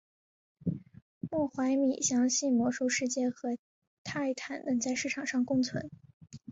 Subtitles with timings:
[1.29, 3.55] 莫怀米相信魔兽世界和
[4.03, 5.91] 泰坦能在市场上共存。